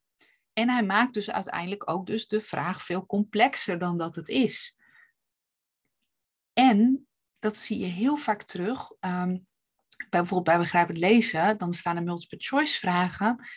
En 0.55 0.69
hij 0.69 0.83
maakt 0.83 1.15
dus 1.15 1.31
uiteindelijk 1.31 1.91
ook 1.91 2.07
dus 2.07 2.29
de 2.29 2.41
vraag 2.41 2.83
veel 2.83 3.07
complexer 3.07 3.79
dan 3.79 3.99
dat 3.99 4.17
het 4.17 4.29
is. 4.29 4.79
En 6.53 7.07
dat 7.39 7.57
zie 7.57 7.79
je 7.79 7.87
heel 7.87 8.17
vaak 8.17 8.43
terug. 8.43 8.91
Um, 9.01 9.47
bijvoorbeeld 10.11 10.45
bij 10.45 10.59
begrijpend 10.59 10.99
lezen, 10.99 11.59
dan 11.59 11.73
staan 11.73 11.97
er 11.97 12.03
multiple 12.03 12.39
choice 12.41 12.79
vragen. 12.79 13.49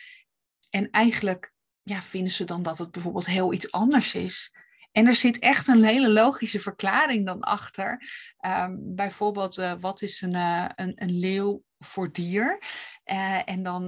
En 0.70 0.90
eigenlijk 0.90 1.52
ja, 1.82 2.02
vinden 2.02 2.32
ze 2.32 2.44
dan 2.44 2.62
dat 2.62 2.78
het 2.78 2.90
bijvoorbeeld 2.90 3.26
heel 3.26 3.52
iets 3.52 3.70
anders 3.70 4.14
is. 4.14 4.56
En 4.92 5.06
er 5.06 5.14
zit 5.14 5.38
echt 5.38 5.68
een 5.68 5.84
hele 5.84 6.08
logische 6.08 6.60
verklaring 6.60 7.26
dan 7.26 7.40
achter. 7.40 8.02
Um, 8.46 8.94
bijvoorbeeld, 8.94 9.58
uh, 9.58 9.72
wat 9.80 10.02
is 10.02 10.20
een, 10.22 10.34
uh, 10.34 10.68
een, 10.74 10.92
een 10.94 11.18
leeuw 11.18 11.62
voor 11.78 12.12
dier? 12.12 12.62
Uh, 13.04 13.48
en 13.48 13.62
dan 13.62 13.82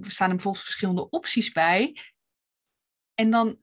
staan 0.00 0.28
er 0.28 0.34
bijvoorbeeld 0.34 0.64
verschillende 0.64 1.08
opties 1.10 1.52
bij. 1.52 2.00
En 3.18 3.30
dan 3.30 3.58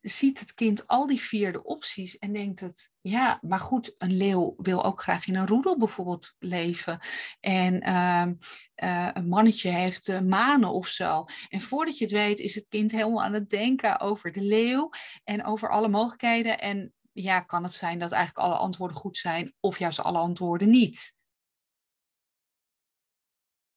ziet 0.00 0.40
het 0.40 0.54
kind 0.54 0.86
al 0.86 1.06
die 1.06 1.20
vierde 1.20 1.64
opties 1.64 2.18
en 2.18 2.32
denkt 2.32 2.60
het, 2.60 2.92
ja, 3.00 3.38
maar 3.42 3.60
goed, 3.60 3.94
een 3.98 4.16
leeuw 4.16 4.54
wil 4.56 4.84
ook 4.84 5.02
graag 5.02 5.26
in 5.26 5.34
een 5.34 5.46
roedel 5.46 5.78
bijvoorbeeld 5.78 6.34
leven. 6.38 7.00
En 7.40 7.80
ehm, 7.80 8.34
eh, 8.74 9.10
een 9.12 9.28
mannetje 9.28 9.70
heeft 9.70 10.08
uh, 10.08 10.20
manen 10.20 10.70
of 10.70 10.88
zo. 10.88 11.24
En 11.48 11.60
voordat 11.60 11.98
je 11.98 12.04
het 12.04 12.12
weet, 12.12 12.40
is 12.40 12.54
het 12.54 12.66
kind 12.68 12.90
helemaal 12.90 13.22
aan 13.22 13.32
het 13.32 13.50
denken 13.50 14.00
over 14.00 14.32
de 14.32 14.40
leeuw 14.40 14.90
en 15.24 15.44
over 15.44 15.70
alle 15.70 15.88
mogelijkheden. 15.88 16.60
En 16.60 16.92
ja, 17.12 17.40
kan 17.40 17.62
het 17.62 17.72
zijn 17.72 17.98
dat 17.98 18.12
eigenlijk 18.12 18.46
alle 18.46 18.56
antwoorden 18.58 18.96
goed 18.96 19.16
zijn, 19.16 19.54
of 19.60 19.78
juist 19.78 20.00
alle 20.00 20.18
antwoorden 20.18 20.70
niet. 20.70 21.16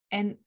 En 0.08 0.46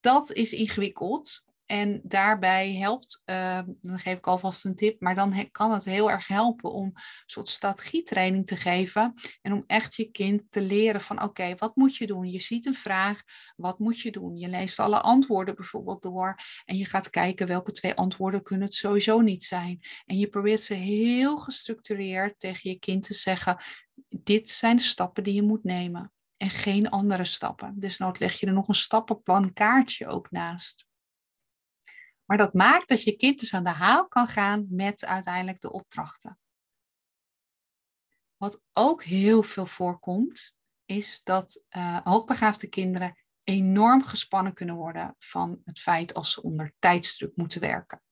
dat 0.00 0.32
is 0.32 0.52
ingewikkeld. 0.52 1.42
En 1.70 2.00
daarbij 2.02 2.74
helpt, 2.74 3.22
uh, 3.26 3.60
dan 3.80 3.98
geef 3.98 4.16
ik 4.16 4.26
alvast 4.26 4.64
een 4.64 4.74
tip, 4.74 5.00
maar 5.00 5.14
dan 5.14 5.48
kan 5.50 5.72
het 5.72 5.84
heel 5.84 6.10
erg 6.10 6.26
helpen 6.26 6.72
om 6.72 6.84
een 6.84 7.02
soort 7.26 7.48
strategietraining 7.48 8.46
te 8.46 8.56
geven. 8.56 9.14
En 9.42 9.52
om 9.52 9.64
echt 9.66 9.94
je 9.94 10.10
kind 10.10 10.50
te 10.50 10.60
leren 10.60 11.00
van 11.00 11.22
oké, 11.22 11.54
wat 11.54 11.76
moet 11.76 11.96
je 11.96 12.06
doen? 12.06 12.30
Je 12.30 12.40
ziet 12.40 12.66
een 12.66 12.74
vraag, 12.74 13.22
wat 13.56 13.78
moet 13.78 14.00
je 14.00 14.10
doen? 14.10 14.36
Je 14.36 14.48
leest 14.48 14.78
alle 14.78 15.00
antwoorden 15.00 15.54
bijvoorbeeld 15.54 16.02
door 16.02 16.38
en 16.64 16.76
je 16.76 16.84
gaat 16.84 17.10
kijken 17.10 17.46
welke 17.46 17.72
twee 17.72 17.94
antwoorden 17.94 18.42
kunnen 18.42 18.66
het 18.66 18.76
sowieso 18.76 19.20
niet 19.20 19.42
zijn. 19.42 19.80
En 20.06 20.18
je 20.18 20.28
probeert 20.28 20.62
ze 20.62 20.74
heel 20.74 21.38
gestructureerd 21.38 22.40
tegen 22.40 22.70
je 22.70 22.78
kind 22.78 23.02
te 23.02 23.14
zeggen, 23.14 23.62
dit 24.08 24.50
zijn 24.50 24.76
de 24.76 24.82
stappen 24.82 25.22
die 25.24 25.34
je 25.34 25.42
moet 25.42 25.64
nemen. 25.64 26.12
En 26.36 26.50
geen 26.50 26.88
andere 26.88 27.24
stappen. 27.24 27.74
Dus 27.76 27.98
nood 27.98 28.18
leg 28.18 28.40
je 28.40 28.46
er 28.46 28.52
nog 28.52 28.68
een 28.68 28.74
stappenplan 28.74 29.52
kaartje 29.52 30.06
ook 30.06 30.30
naast. 30.30 30.88
Maar 32.30 32.38
dat 32.38 32.54
maakt 32.54 32.88
dat 32.88 33.02
je 33.02 33.16
kind 33.16 33.40
dus 33.40 33.54
aan 33.54 33.64
de 33.64 33.70
haal 33.70 34.08
kan 34.08 34.26
gaan 34.26 34.66
met 34.68 35.04
uiteindelijk 35.04 35.60
de 35.60 35.72
opdrachten. 35.72 36.38
Wat 38.36 38.62
ook 38.72 39.04
heel 39.04 39.42
veel 39.42 39.66
voorkomt, 39.66 40.54
is 40.84 41.22
dat 41.22 41.64
uh, 41.70 42.00
hoogbegaafde 42.04 42.68
kinderen 42.68 43.18
enorm 43.44 44.04
gespannen 44.04 44.52
kunnen 44.52 44.74
worden 44.74 45.16
van 45.18 45.60
het 45.64 45.80
feit 45.80 46.14
als 46.14 46.32
ze 46.32 46.42
onder 46.42 46.74
tijdsdruk 46.78 47.36
moeten 47.36 47.60
werken. 47.60 48.02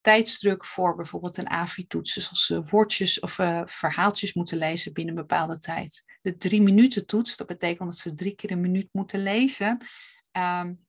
Tijdsdruk 0.00 0.64
voor 0.64 0.96
bijvoorbeeld 0.96 1.36
een 1.36 1.50
AVI-toets, 1.50 2.14
dus 2.14 2.30
als 2.30 2.46
ze 2.46 2.62
woordjes 2.62 3.20
of 3.20 3.38
uh, 3.38 3.62
verhaaltjes 3.64 4.32
moeten 4.32 4.58
lezen 4.58 4.92
binnen 4.92 5.16
een 5.16 5.20
bepaalde 5.20 5.58
tijd. 5.58 6.18
De 6.22 6.36
drie 6.36 6.62
minuten 6.62 7.06
toets, 7.06 7.36
dat 7.36 7.46
betekent 7.46 7.90
dat 7.90 7.98
ze 7.98 8.12
drie 8.12 8.34
keer 8.34 8.50
een 8.50 8.60
minuut 8.60 8.88
moeten 8.92 9.22
lezen, 9.22 9.78
um, 10.32 10.86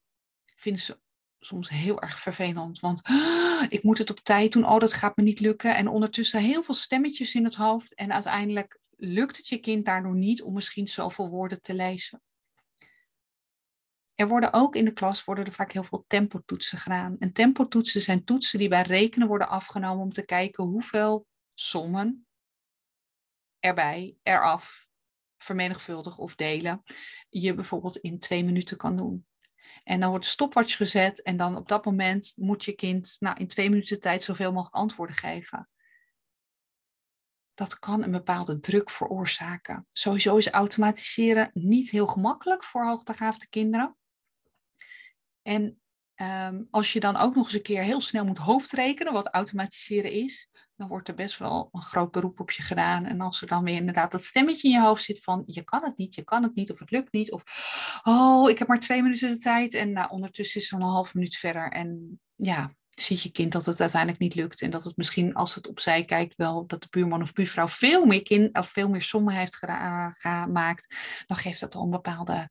vinden 0.55 0.81
ze 0.81 0.99
soms 1.39 1.69
heel 1.69 2.01
erg 2.01 2.19
vervelend. 2.19 2.79
Want 2.79 3.03
ah, 3.03 3.65
ik 3.69 3.83
moet 3.83 3.97
het 3.97 4.09
op 4.09 4.19
tijd 4.19 4.51
doen. 4.51 4.65
Oh, 4.65 4.79
dat 4.79 4.93
gaat 4.93 5.17
me 5.17 5.23
niet 5.23 5.39
lukken. 5.39 5.75
En 5.75 5.87
ondertussen 5.87 6.41
heel 6.41 6.63
veel 6.63 6.75
stemmetjes 6.75 7.35
in 7.35 7.43
het 7.43 7.55
hoofd. 7.55 7.95
En 7.95 8.13
uiteindelijk 8.13 8.79
lukt 8.95 9.37
het 9.37 9.47
je 9.47 9.57
kind 9.57 9.85
daardoor 9.85 10.15
niet 10.15 10.41
om 10.41 10.53
misschien 10.53 10.87
zoveel 10.87 11.29
woorden 11.29 11.61
te 11.61 11.73
lezen. 11.73 12.21
Er 14.15 14.27
worden 14.27 14.53
ook 14.53 14.75
in 14.75 14.85
de 14.85 14.93
klas 14.93 15.23
worden 15.23 15.45
er 15.45 15.53
vaak 15.53 15.71
heel 15.71 15.83
veel 15.83 16.03
tempotoetsen 16.07 16.77
gedaan. 16.77 17.15
En 17.19 17.33
tempotoetsen 17.33 18.01
zijn 18.01 18.23
toetsen 18.23 18.59
die 18.59 18.69
bij 18.69 18.81
rekenen 18.81 19.27
worden 19.27 19.49
afgenomen 19.49 20.03
om 20.03 20.11
te 20.11 20.25
kijken 20.25 20.63
hoeveel 20.63 21.27
sommen 21.53 22.27
erbij, 23.59 24.17
eraf, 24.23 24.87
vermenigvuldig 25.37 26.17
of 26.17 26.35
delen 26.35 26.83
je 27.29 27.53
bijvoorbeeld 27.53 27.97
in 27.97 28.19
twee 28.19 28.43
minuten 28.43 28.77
kan 28.77 28.97
doen. 28.97 29.27
En 29.83 29.99
dan 29.99 30.09
wordt 30.09 30.25
de 30.25 30.31
stopwatch 30.31 30.75
gezet 30.75 31.21
en 31.21 31.37
dan 31.37 31.55
op 31.55 31.67
dat 31.67 31.85
moment 31.85 32.33
moet 32.35 32.65
je 32.65 32.73
kind 32.73 33.15
nou, 33.19 33.37
in 33.39 33.47
twee 33.47 33.69
minuten 33.69 33.99
tijd 33.99 34.23
zoveel 34.23 34.51
mogelijk 34.51 34.75
antwoorden 34.75 35.15
geven. 35.15 35.69
Dat 37.53 37.79
kan 37.79 38.03
een 38.03 38.11
bepaalde 38.11 38.59
druk 38.59 38.89
veroorzaken. 38.89 39.87
Sowieso 39.91 40.37
is 40.37 40.49
automatiseren 40.49 41.49
niet 41.53 41.89
heel 41.89 42.07
gemakkelijk 42.07 42.63
voor 42.63 42.85
hoogbegaafde 42.85 43.47
kinderen. 43.47 43.97
En 45.41 45.81
um, 46.15 46.67
als 46.71 46.93
je 46.93 46.99
dan 46.99 47.15
ook 47.15 47.35
nog 47.35 47.45
eens 47.45 47.53
een 47.53 47.61
keer 47.61 47.83
heel 47.83 48.01
snel 48.01 48.25
moet 48.25 48.37
hoofdrekenen, 48.37 49.13
wat 49.13 49.33
automatiseren 49.33 50.11
is, 50.11 50.48
dan 50.79 50.87
wordt 50.87 51.07
er 51.07 51.13
best 51.13 51.37
wel 51.37 51.69
een 51.71 51.81
groot 51.81 52.11
beroep 52.11 52.39
op 52.39 52.51
je 52.51 52.63
gedaan. 52.63 53.05
En 53.05 53.21
als 53.21 53.41
er 53.41 53.47
dan 53.47 53.63
weer 53.63 53.75
inderdaad 53.75 54.11
dat 54.11 54.23
stemmetje 54.23 54.67
in 54.67 54.73
je 54.73 54.81
hoofd 54.81 55.03
zit 55.03 55.23
van 55.23 55.43
je 55.45 55.63
kan 55.63 55.83
het 55.83 55.97
niet, 55.97 56.15
je 56.15 56.23
kan 56.23 56.43
het 56.43 56.55
niet 56.55 56.71
of 56.71 56.79
het 56.79 56.91
lukt 56.91 57.11
niet. 57.11 57.31
Of 57.31 57.43
oh, 58.03 58.49
ik 58.49 58.59
heb 58.59 58.67
maar 58.67 58.79
twee 58.79 59.01
minuten 59.01 59.29
de 59.29 59.37
tijd 59.37 59.73
en 59.73 59.91
nou, 59.91 60.09
ondertussen 60.09 60.61
is 60.61 60.71
er 60.71 60.77
een 60.77 60.83
half 60.83 61.13
minuut 61.13 61.35
verder. 61.35 61.71
En 61.71 62.19
ja, 62.35 62.73
ziet 62.89 63.21
je 63.21 63.31
kind 63.31 63.51
dat 63.51 63.65
het 63.65 63.81
uiteindelijk 63.81 64.21
niet 64.21 64.35
lukt. 64.35 64.61
En 64.61 64.69
dat 64.69 64.83
het 64.83 64.97
misschien 64.97 65.33
als 65.33 65.55
het 65.55 65.67
opzij 65.67 66.05
kijkt 66.05 66.35
wel 66.35 66.67
dat 66.67 66.81
de 66.81 66.87
buurman 66.89 67.21
of 67.21 67.33
buurvrouw 67.33 67.67
veel 67.67 68.05
meer, 68.05 68.23
kind, 68.23 68.57
of 68.57 68.69
veel 68.69 68.89
meer 68.89 69.01
sommen 69.01 69.33
heeft 69.33 69.59
gemaakt. 70.13 70.95
Dan 71.25 71.37
geeft 71.37 71.59
dat 71.59 71.75
al 71.75 71.83
een 71.83 71.89
bepaalde 71.89 72.49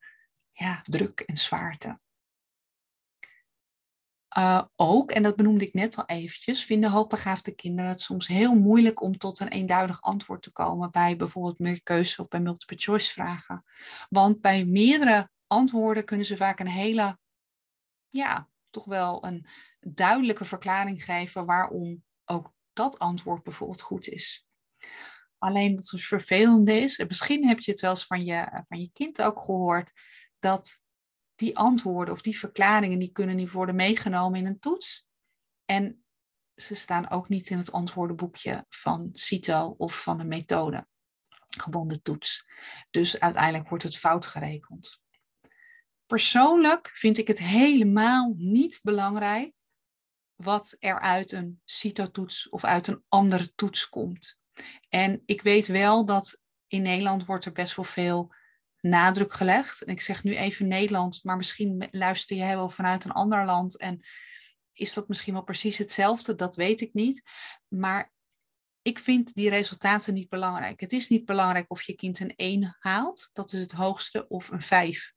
ja, 0.52 0.80
druk 0.82 1.20
en 1.20 1.36
zwaarte. 1.36 1.98
Uh, 4.38 4.62
ook, 4.76 5.10
en 5.10 5.22
dat 5.22 5.36
benoemde 5.36 5.66
ik 5.66 5.74
net 5.74 5.96
al 5.96 6.04
eventjes, 6.06 6.64
vinden 6.64 6.90
hoogbegaafde 6.90 7.54
kinderen 7.54 7.90
het 7.90 8.00
soms 8.00 8.26
heel 8.26 8.54
moeilijk 8.54 9.02
om 9.02 9.18
tot 9.18 9.40
een 9.40 9.48
eenduidig 9.48 10.00
antwoord 10.00 10.42
te 10.42 10.52
komen 10.52 10.90
bij 10.90 11.16
bijvoorbeeld 11.16 11.58
meer 11.58 11.82
keuze 11.82 12.22
of 12.22 12.28
bij 12.28 12.40
multiple 12.40 12.76
choice 12.76 13.12
vragen. 13.12 13.64
Want 14.08 14.40
bij 14.40 14.64
meerdere 14.64 15.30
antwoorden 15.46 16.04
kunnen 16.04 16.26
ze 16.26 16.36
vaak 16.36 16.60
een 16.60 16.68
hele, 16.68 17.18
ja, 18.08 18.48
toch 18.70 18.84
wel 18.84 19.24
een 19.24 19.46
duidelijke 19.80 20.44
verklaring 20.44 21.04
geven 21.04 21.46
waarom 21.46 22.04
ook 22.24 22.52
dat 22.72 22.98
antwoord 22.98 23.42
bijvoorbeeld 23.42 23.82
goed 23.82 24.08
is. 24.08 24.46
Alleen 25.38 25.74
wat 25.74 25.90
het 25.90 26.00
vervelende 26.00 26.72
is, 26.72 26.98
en 26.98 27.06
misschien 27.06 27.48
heb 27.48 27.60
je 27.60 27.70
het 27.70 27.80
wel 27.80 27.90
eens 27.90 28.06
van 28.06 28.24
je, 28.24 28.64
van 28.68 28.80
je 28.80 28.90
kind 28.92 29.22
ook 29.22 29.40
gehoord, 29.40 29.92
dat 30.38 30.80
die 31.38 31.56
antwoorden 31.56 32.14
of 32.14 32.22
die 32.22 32.38
verklaringen, 32.38 32.98
die 32.98 33.12
kunnen 33.12 33.36
niet 33.36 33.50
worden 33.50 33.74
meegenomen 33.74 34.38
in 34.38 34.46
een 34.46 34.58
toets. 34.58 35.06
En 35.64 36.04
ze 36.54 36.74
staan 36.74 37.10
ook 37.10 37.28
niet 37.28 37.50
in 37.50 37.58
het 37.58 37.72
antwoordenboekje 37.72 38.66
van 38.68 39.10
CITO 39.12 39.74
of 39.78 40.02
van 40.02 40.18
de 40.18 40.24
methode 40.24 40.86
gebonden 41.46 42.02
toets. 42.02 42.50
Dus 42.90 43.20
uiteindelijk 43.20 43.68
wordt 43.68 43.84
het 43.84 43.98
fout 43.98 44.26
gerekend. 44.26 45.00
Persoonlijk 46.06 46.90
vind 46.92 47.18
ik 47.18 47.26
het 47.26 47.38
helemaal 47.38 48.34
niet 48.36 48.80
belangrijk 48.82 49.54
wat 50.34 50.76
er 50.78 51.00
uit 51.00 51.32
een 51.32 51.60
CITO-toets 51.64 52.48
of 52.48 52.64
uit 52.64 52.86
een 52.86 53.04
andere 53.08 53.54
toets 53.54 53.88
komt. 53.88 54.38
En 54.88 55.22
ik 55.26 55.42
weet 55.42 55.66
wel 55.66 56.04
dat 56.04 56.42
in 56.66 56.82
Nederland 56.82 57.24
wordt 57.24 57.44
er 57.44 57.52
best 57.52 57.76
wel 57.76 57.84
veel 57.84 58.34
nadruk 58.88 59.32
gelegd. 59.32 59.82
En 59.82 59.92
ik 59.92 60.00
zeg 60.00 60.24
nu 60.24 60.36
even 60.36 60.68
Nederland, 60.68 61.24
maar 61.24 61.36
misschien 61.36 61.88
luister 61.90 62.36
jij 62.36 62.56
wel 62.56 62.70
vanuit 62.70 63.04
een 63.04 63.10
ander 63.10 63.44
land 63.44 63.76
en 63.78 64.06
is 64.72 64.94
dat 64.94 65.08
misschien 65.08 65.32
wel 65.32 65.42
precies 65.42 65.78
hetzelfde, 65.78 66.34
dat 66.34 66.56
weet 66.56 66.80
ik 66.80 66.94
niet. 66.94 67.22
Maar 67.68 68.12
ik 68.82 68.98
vind 68.98 69.34
die 69.34 69.50
resultaten 69.50 70.14
niet 70.14 70.28
belangrijk. 70.28 70.80
Het 70.80 70.92
is 70.92 71.08
niet 71.08 71.24
belangrijk 71.24 71.70
of 71.70 71.82
je 71.82 71.94
kind 71.94 72.20
een 72.20 72.36
1 72.36 72.76
haalt, 72.78 73.30
dat 73.32 73.52
is 73.52 73.60
het 73.60 73.72
hoogste, 73.72 74.28
of 74.28 74.50
een 74.50 74.60
5. 74.60 75.12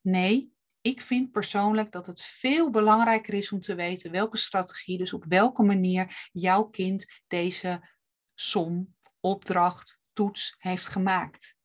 Nee, 0.00 0.52
ik 0.80 1.00
vind 1.00 1.30
persoonlijk 1.30 1.92
dat 1.92 2.06
het 2.06 2.22
veel 2.22 2.70
belangrijker 2.70 3.34
is 3.34 3.52
om 3.52 3.60
te 3.60 3.74
weten 3.74 4.10
welke 4.10 4.36
strategie, 4.36 4.98
dus 4.98 5.12
op 5.12 5.24
welke 5.28 5.62
manier 5.62 6.28
jouw 6.32 6.64
kind 6.64 7.22
deze 7.26 7.94
som, 8.34 8.94
opdracht, 9.20 10.00
toets 10.12 10.54
heeft 10.58 10.86
gemaakt. 10.86 11.55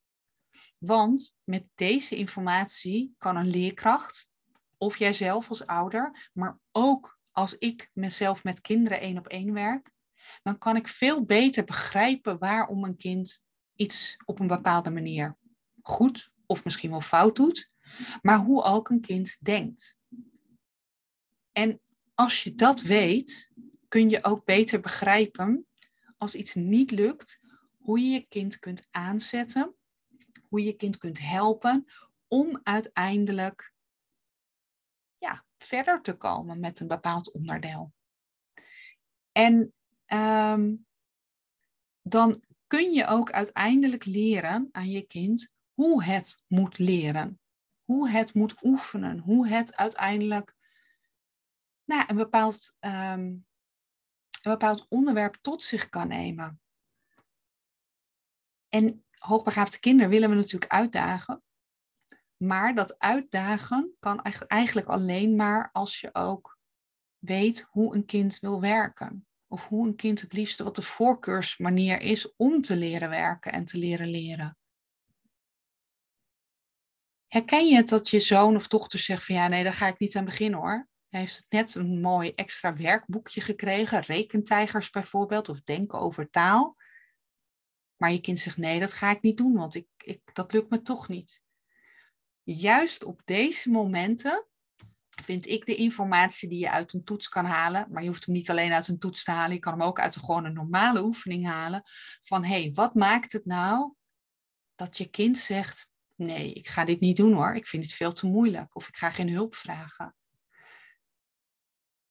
Want 0.81 1.35
met 1.43 1.65
deze 1.75 2.15
informatie 2.15 3.15
kan 3.17 3.35
een 3.35 3.49
leerkracht, 3.49 4.29
of 4.77 4.97
jijzelf 4.97 5.49
als 5.49 5.65
ouder, 5.65 6.29
maar 6.33 6.59
ook 6.71 7.19
als 7.31 7.57
ik 7.57 7.89
mezelf 7.93 8.43
met 8.43 8.61
kinderen 8.61 8.99
één 8.99 9.17
op 9.17 9.27
één 9.27 9.53
werk, 9.53 9.91
dan 10.43 10.57
kan 10.57 10.75
ik 10.75 10.87
veel 10.87 11.25
beter 11.25 11.63
begrijpen 11.63 12.37
waarom 12.37 12.83
een 12.83 12.97
kind 12.97 13.41
iets 13.75 14.17
op 14.25 14.39
een 14.39 14.47
bepaalde 14.47 14.89
manier 14.89 15.37
goed 15.81 16.31
of 16.45 16.63
misschien 16.63 16.89
wel 16.89 17.01
fout 17.01 17.35
doet, 17.35 17.71
maar 18.21 18.37
hoe 18.37 18.63
ook 18.63 18.89
een 18.89 19.01
kind 19.01 19.37
denkt. 19.39 19.95
En 21.51 21.81
als 22.13 22.43
je 22.43 22.55
dat 22.55 22.81
weet, 22.81 23.51
kun 23.87 24.09
je 24.09 24.23
ook 24.23 24.45
beter 24.45 24.79
begrijpen 24.79 25.65
als 26.17 26.35
iets 26.35 26.55
niet 26.55 26.91
lukt, 26.91 27.39
hoe 27.77 27.99
je 27.99 28.09
je 28.09 28.25
kind 28.27 28.59
kunt 28.59 28.87
aanzetten 28.91 29.75
hoe 30.51 30.63
je 30.63 30.73
kind 30.73 30.97
kunt 30.97 31.19
helpen 31.19 31.87
om 32.27 32.59
uiteindelijk 32.63 33.73
ja, 35.17 35.45
verder 35.57 36.01
te 36.01 36.17
komen 36.17 36.59
met 36.59 36.79
een 36.79 36.87
bepaald 36.87 37.31
onderdeel. 37.31 37.93
En 39.31 39.73
ehm, 40.05 40.75
dan 42.01 42.43
kun 42.67 42.91
je 42.91 43.05
ook 43.05 43.31
uiteindelijk 43.31 44.05
leren 44.05 44.69
aan 44.71 44.89
je 44.89 45.01
kind 45.01 45.53
hoe 45.73 46.03
het 46.03 46.43
moet 46.47 46.77
leren. 46.77 47.39
Hoe 47.83 48.09
het 48.09 48.33
moet 48.33 48.63
oefenen. 48.63 49.19
Hoe 49.19 49.47
het 49.47 49.75
uiteindelijk 49.75 50.55
nou, 51.83 52.03
een 52.07 52.15
bepaald 52.15 52.75
um, 52.79 53.45
een 54.41 54.51
bepaald 54.51 54.85
onderwerp 54.89 55.37
tot 55.41 55.63
zich 55.63 55.89
kan 55.89 56.07
nemen. 56.07 56.61
En 58.69 59.05
hoogbegaafde 59.21 59.79
kinderen 59.79 60.11
willen 60.11 60.29
we 60.29 60.35
natuurlijk 60.35 60.71
uitdagen. 60.71 61.43
Maar 62.37 62.75
dat 62.75 62.99
uitdagen 62.99 63.95
kan 63.99 64.21
eigenlijk 64.47 64.87
alleen 64.87 65.35
maar 65.35 65.69
als 65.71 65.99
je 65.99 66.09
ook 66.13 66.59
weet 67.17 67.67
hoe 67.69 67.95
een 67.95 68.05
kind 68.05 68.39
wil 68.39 68.61
werken. 68.61 69.25
Of 69.47 69.67
hoe 69.67 69.87
een 69.87 69.95
kind 69.95 70.21
het 70.21 70.33
liefste 70.33 70.63
wat 70.63 70.75
de 70.75 70.81
voorkeursmanier 70.81 72.01
is 72.01 72.35
om 72.35 72.61
te 72.61 72.75
leren 72.75 73.09
werken 73.09 73.51
en 73.51 73.65
te 73.65 73.77
leren 73.77 74.09
leren. 74.09 74.57
Herken 77.27 77.67
je 77.67 77.75
het 77.75 77.89
dat 77.89 78.09
je 78.09 78.19
zoon 78.19 78.55
of 78.55 78.67
dochter 78.67 78.99
zegt 78.99 79.25
van 79.25 79.35
ja, 79.35 79.47
nee, 79.47 79.63
daar 79.63 79.73
ga 79.73 79.87
ik 79.87 79.99
niet 79.99 80.15
aan 80.15 80.25
beginnen 80.25 80.59
hoor. 80.59 80.87
Hij 81.09 81.19
heeft 81.19 81.45
net 81.49 81.75
een 81.75 82.01
mooi 82.01 82.33
extra 82.35 82.75
werkboekje 82.75 83.41
gekregen, 83.41 84.01
rekentijgers 84.01 84.89
bijvoorbeeld, 84.89 85.49
of 85.49 85.61
denken 85.61 85.99
over 85.99 86.29
taal. 86.29 86.75
Maar 88.01 88.11
je 88.11 88.21
kind 88.21 88.39
zegt 88.39 88.57
nee, 88.57 88.79
dat 88.79 88.93
ga 88.93 89.11
ik 89.11 89.21
niet 89.21 89.37
doen, 89.37 89.53
want 89.53 89.75
ik, 89.75 89.87
ik, 89.97 90.21
dat 90.33 90.53
lukt 90.53 90.69
me 90.69 90.81
toch 90.81 91.07
niet. 91.07 91.41
Juist 92.43 93.03
op 93.03 93.21
deze 93.25 93.69
momenten 93.69 94.45
vind 95.09 95.47
ik 95.47 95.65
de 95.65 95.75
informatie 95.75 96.49
die 96.49 96.59
je 96.59 96.69
uit 96.69 96.93
een 96.93 97.03
toets 97.03 97.29
kan 97.29 97.45
halen, 97.45 97.87
maar 97.91 98.01
je 98.01 98.07
hoeft 98.07 98.25
hem 98.25 98.35
niet 98.35 98.49
alleen 98.49 98.71
uit 98.71 98.87
een 98.87 98.99
toets 98.99 99.23
te 99.23 99.31
halen, 99.31 99.53
je 99.53 99.59
kan 99.59 99.73
hem 99.73 99.81
ook 99.81 99.99
uit 99.99 100.15
een, 100.15 100.21
gewoon 100.21 100.45
een 100.45 100.53
normale 100.53 101.03
oefening 101.03 101.45
halen, 101.45 101.83
van 102.21 102.43
hé, 102.43 102.61
hey, 102.61 102.71
wat 102.73 102.95
maakt 102.95 103.31
het 103.31 103.45
nou 103.45 103.93
dat 104.75 104.97
je 104.97 105.09
kind 105.09 105.37
zegt, 105.37 105.89
nee, 106.15 106.53
ik 106.53 106.67
ga 106.67 106.85
dit 106.85 106.99
niet 106.99 107.17
doen 107.17 107.33
hoor, 107.33 107.55
ik 107.55 107.67
vind 107.67 107.83
het 107.83 107.93
veel 107.93 108.13
te 108.13 108.27
moeilijk, 108.27 108.75
of 108.75 108.87
ik 108.87 108.95
ga 108.95 109.09
geen 109.09 109.29
hulp 109.29 109.55
vragen. 109.55 110.15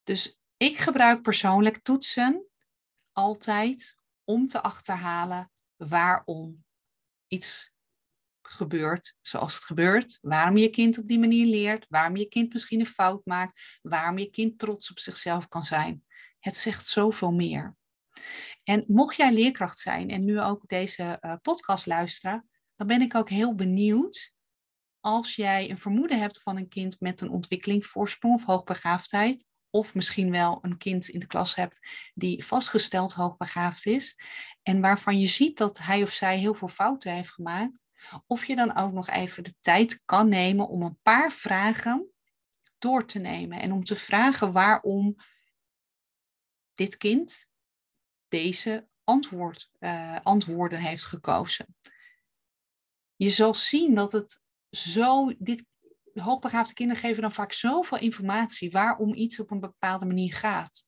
Dus 0.02 0.38
ik 0.56 0.78
gebruik 0.78 1.22
persoonlijk 1.22 1.82
toetsen 1.82 2.46
altijd 3.12 3.96
om 4.24 4.46
te 4.46 4.62
achterhalen 4.62 5.50
waarom 5.88 6.64
iets 7.26 7.72
gebeurt 8.42 9.14
zoals 9.22 9.54
het 9.54 9.64
gebeurt, 9.64 10.18
waarom 10.20 10.56
je 10.56 10.68
kind 10.68 10.98
op 10.98 11.08
die 11.08 11.18
manier 11.18 11.46
leert, 11.46 11.86
waarom 11.88 12.16
je 12.16 12.28
kind 12.28 12.52
misschien 12.52 12.80
een 12.80 12.86
fout 12.86 13.24
maakt, 13.24 13.78
waarom 13.82 14.18
je 14.18 14.30
kind 14.30 14.58
trots 14.58 14.90
op 14.90 14.98
zichzelf 14.98 15.48
kan 15.48 15.64
zijn. 15.64 16.04
Het 16.38 16.56
zegt 16.56 16.86
zoveel 16.86 17.32
meer. 17.32 17.76
En 18.62 18.84
mocht 18.86 19.16
jij 19.16 19.32
leerkracht 19.32 19.78
zijn 19.78 20.10
en 20.10 20.24
nu 20.24 20.40
ook 20.40 20.68
deze 20.68 21.18
uh, 21.20 21.34
podcast 21.42 21.86
luisteren, 21.86 22.48
dan 22.76 22.86
ben 22.86 23.00
ik 23.00 23.14
ook 23.14 23.28
heel 23.28 23.54
benieuwd 23.54 24.32
als 25.00 25.34
jij 25.34 25.70
een 25.70 25.78
vermoeden 25.78 26.18
hebt 26.18 26.42
van 26.42 26.56
een 26.56 26.68
kind 26.68 27.00
met 27.00 27.20
een 27.20 27.30
ontwikkelingsvoorsprong 27.30 28.34
of 28.34 28.44
hoogbegaafdheid, 28.44 29.44
of 29.70 29.94
misschien 29.94 30.30
wel 30.30 30.58
een 30.62 30.76
kind 30.76 31.08
in 31.08 31.20
de 31.20 31.26
klas 31.26 31.54
hebt 31.54 31.86
die 32.14 32.44
vastgesteld 32.44 33.12
hoogbegaafd 33.12 33.86
is 33.86 34.16
en 34.62 34.80
waarvan 34.80 35.20
je 35.20 35.26
ziet 35.26 35.58
dat 35.58 35.78
hij 35.78 36.02
of 36.02 36.12
zij 36.12 36.38
heel 36.38 36.54
veel 36.54 36.68
fouten 36.68 37.12
heeft 37.12 37.30
gemaakt, 37.30 37.82
of 38.26 38.44
je 38.44 38.56
dan 38.56 38.76
ook 38.76 38.92
nog 38.92 39.08
even 39.08 39.44
de 39.44 39.54
tijd 39.60 40.02
kan 40.04 40.28
nemen 40.28 40.68
om 40.68 40.82
een 40.82 40.98
paar 41.02 41.32
vragen 41.32 42.10
door 42.78 43.06
te 43.06 43.18
nemen 43.18 43.60
en 43.60 43.72
om 43.72 43.84
te 43.84 43.96
vragen 43.96 44.52
waarom 44.52 45.16
dit 46.74 46.96
kind 46.96 47.46
deze 48.28 48.88
antwoord, 49.04 49.70
uh, 49.78 50.18
antwoorden 50.22 50.80
heeft 50.80 51.04
gekozen. 51.04 51.76
Je 53.16 53.30
zal 53.30 53.54
zien 53.54 53.94
dat 53.94 54.12
het 54.12 54.42
zo, 54.70 55.34
dit 55.38 55.64
hoogbegaafde 56.20 56.74
kinderen 56.74 57.02
geven 57.02 57.22
dan 57.22 57.32
vaak 57.32 57.52
zoveel 57.52 57.98
informatie 57.98 58.70
waarom 58.70 59.14
iets 59.14 59.40
op 59.40 59.50
een 59.50 59.60
bepaalde 59.60 60.06
manier 60.06 60.34
gaat. 60.34 60.84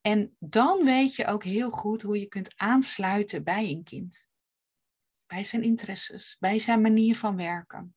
En 0.00 0.36
dan 0.38 0.84
weet 0.84 1.14
je 1.14 1.26
ook 1.26 1.44
heel 1.44 1.70
goed 1.70 2.02
hoe 2.02 2.20
je 2.20 2.26
kunt 2.26 2.52
aansluiten 2.56 3.44
bij 3.44 3.70
een 3.70 3.84
kind. 3.84 4.28
Bij 5.26 5.44
zijn 5.44 5.62
interesses, 5.62 6.36
bij 6.38 6.58
zijn 6.58 6.80
manier 6.80 7.16
van 7.16 7.36
werken. 7.36 7.94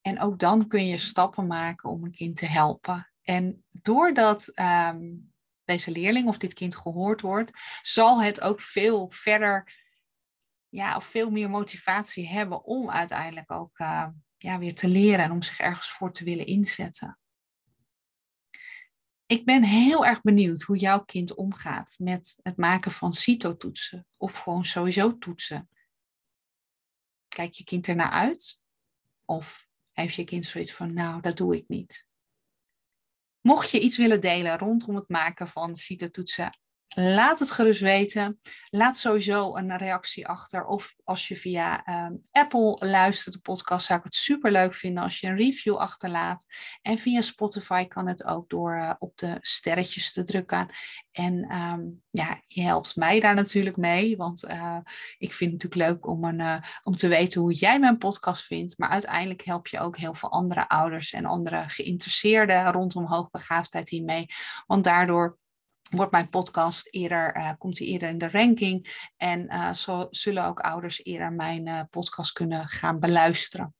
En 0.00 0.20
ook 0.20 0.38
dan 0.38 0.68
kun 0.68 0.86
je 0.86 0.98
stappen 0.98 1.46
maken 1.46 1.90
om 1.90 2.04
een 2.04 2.12
kind 2.12 2.36
te 2.36 2.46
helpen. 2.46 3.12
En 3.22 3.64
doordat 3.70 4.48
ehm, 4.48 5.02
deze 5.64 5.90
leerling 5.90 6.28
of 6.28 6.38
dit 6.38 6.54
kind 6.54 6.76
gehoord 6.76 7.20
wordt, 7.20 7.50
zal 7.82 8.22
het 8.22 8.40
ook 8.40 8.60
veel 8.60 9.10
verder, 9.10 9.72
ja, 10.68 10.96
of 10.96 11.04
veel 11.04 11.30
meer 11.30 11.50
motivatie 11.50 12.28
hebben 12.28 12.64
om 12.64 12.90
uiteindelijk 12.90 13.50
ook 13.50 13.78
uh, 13.78 14.08
ja, 14.44 14.58
weer 14.58 14.74
te 14.74 14.88
leren 14.88 15.24
en 15.24 15.30
om 15.30 15.42
zich 15.42 15.58
ergens 15.58 15.90
voor 15.90 16.12
te 16.12 16.24
willen 16.24 16.46
inzetten. 16.46 17.18
Ik 19.26 19.44
ben 19.44 19.64
heel 19.64 20.06
erg 20.06 20.20
benieuwd 20.20 20.62
hoe 20.62 20.78
jouw 20.78 21.04
kind 21.04 21.34
omgaat 21.34 21.94
met 21.98 22.38
het 22.42 22.56
maken 22.56 22.92
van 22.92 23.12
CITO-toetsen 23.12 24.06
of 24.16 24.38
gewoon 24.38 24.64
sowieso 24.64 25.18
toetsen. 25.18 25.68
Kijk 27.28 27.54
je 27.54 27.64
kind 27.64 27.88
ernaar 27.88 28.10
uit? 28.10 28.60
Of 29.24 29.66
heeft 29.92 30.14
je 30.14 30.24
kind 30.24 30.46
zoiets 30.46 30.72
van, 30.72 30.92
nou, 30.92 31.20
dat 31.20 31.36
doe 31.36 31.56
ik 31.56 31.68
niet? 31.68 32.06
Mocht 33.40 33.70
je 33.70 33.80
iets 33.80 33.96
willen 33.96 34.20
delen 34.20 34.58
rondom 34.58 34.94
het 34.94 35.08
maken 35.08 35.48
van 35.48 35.76
CITO-toetsen 35.76 36.58
Laat 36.94 37.38
het 37.38 37.50
gerust 37.50 37.80
weten. 37.80 38.40
Laat 38.70 38.98
sowieso 38.98 39.56
een 39.56 39.76
reactie 39.76 40.28
achter. 40.28 40.66
Of 40.66 40.94
als 41.04 41.28
je 41.28 41.36
via 41.36 41.84
um, 42.06 42.22
Apple 42.30 42.76
luistert, 42.88 43.34
de 43.34 43.40
podcast, 43.40 43.86
zou 43.86 43.98
ik 43.98 44.04
het 44.04 44.14
super 44.14 44.52
leuk 44.52 44.74
vinden 44.74 45.02
als 45.02 45.20
je 45.20 45.26
een 45.26 45.36
review 45.36 45.76
achterlaat. 45.76 46.46
En 46.82 46.98
via 46.98 47.20
Spotify 47.20 47.84
kan 47.84 48.08
het 48.08 48.24
ook 48.24 48.48
door 48.48 48.76
uh, 48.76 48.92
op 48.98 49.16
de 49.16 49.38
sterretjes 49.40 50.12
te 50.12 50.24
drukken. 50.24 50.68
En 51.12 51.54
um, 51.56 52.02
ja, 52.10 52.40
je 52.46 52.62
helpt 52.62 52.96
mij 52.96 53.20
daar 53.20 53.34
natuurlijk 53.34 53.76
mee. 53.76 54.16
Want 54.16 54.44
uh, 54.44 54.78
ik 55.18 55.32
vind 55.32 55.52
het 55.52 55.62
natuurlijk 55.62 55.90
leuk 55.90 56.06
om, 56.06 56.24
een, 56.24 56.40
uh, 56.40 56.62
om 56.82 56.96
te 56.96 57.08
weten 57.08 57.40
hoe 57.40 57.52
jij 57.52 57.78
mijn 57.78 57.98
podcast 57.98 58.42
vindt. 58.42 58.78
Maar 58.78 58.88
uiteindelijk 58.88 59.44
help 59.44 59.66
je 59.66 59.80
ook 59.80 59.96
heel 59.96 60.14
veel 60.14 60.30
andere 60.30 60.68
ouders 60.68 61.12
en 61.12 61.24
andere 61.24 61.64
geïnteresseerden 61.66 62.72
rondom 62.72 63.04
hoogbegaafdheid 63.04 63.88
hiermee. 63.88 64.26
Want 64.66 64.84
daardoor 64.84 65.38
wordt 65.90 66.12
mijn 66.12 66.28
podcast 66.28 66.88
eerder, 66.90 67.36
uh, 67.36 67.50
komt 67.58 67.78
hij 67.78 67.86
eerder 67.86 68.08
in 68.08 68.18
de 68.18 68.30
ranking. 68.30 69.08
En 69.16 69.52
uh, 69.52 69.72
zo 69.72 70.06
zullen 70.10 70.44
ook 70.44 70.60
ouders 70.60 71.04
eerder 71.04 71.32
mijn 71.32 71.66
uh, 71.66 71.80
podcast 71.90 72.32
kunnen 72.32 72.68
gaan 72.68 73.00
beluisteren. 73.00 73.74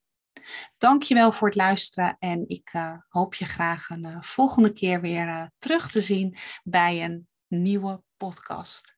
Dankjewel 0.78 1.32
voor 1.32 1.48
het 1.48 1.56
luisteren 1.56 2.16
en 2.18 2.48
ik 2.48 2.72
hoop 3.08 3.34
je 3.34 3.44
graag 3.44 3.88
een 3.88 4.16
volgende 4.20 4.72
keer 4.72 5.00
weer 5.00 5.50
terug 5.58 5.90
te 5.90 6.00
zien 6.00 6.36
bij 6.62 7.04
een 7.04 7.28
nieuwe 7.46 8.02
podcast. 8.16 8.93